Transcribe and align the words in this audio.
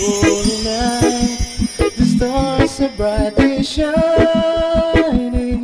holy 0.00 0.64
night, 0.64 1.38
the 1.96 2.04
stars 2.16 2.80
are 2.80 2.88
bright 2.96 3.36
they 3.36 3.62
shining. 3.62 3.92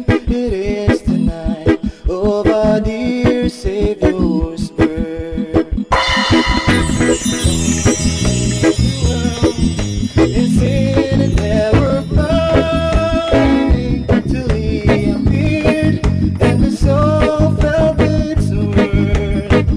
It 0.08 0.52
is 0.52 1.02
the 1.02 1.18
night 1.18 1.80
of 2.08 2.46
our 2.46 2.80
dear 2.80 3.48
Savior's 3.48 4.70
birth. 4.70 5.66
Is 10.20 10.58
sin 10.58 11.20
and 11.22 11.36
never 11.36 12.02
burning 12.14 14.06
till 14.06 14.48
he 14.50 15.10
appeared, 15.10 16.06
and 16.42 16.62
the 16.64 16.70
soul 16.70 17.54
felt 17.56 18.00
its 18.00 18.50
worth. 18.50 19.68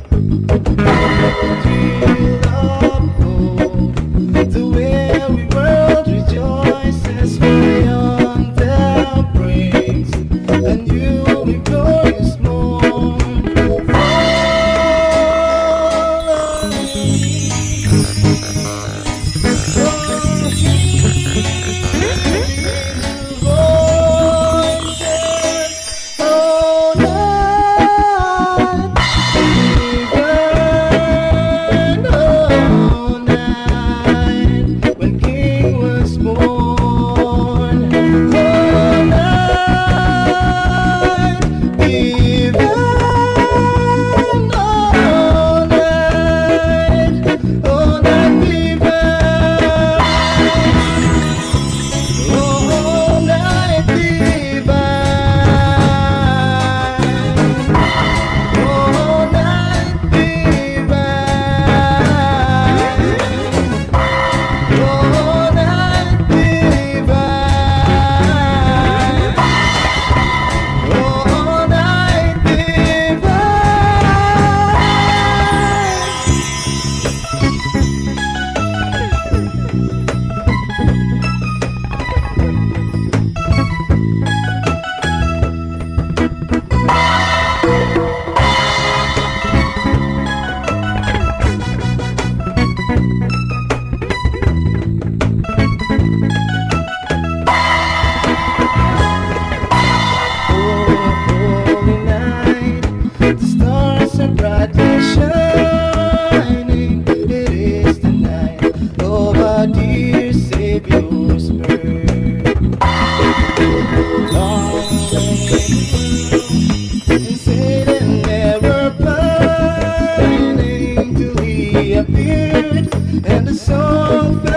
and 123.25 123.47
the 123.47 123.53
song. 123.53 124.50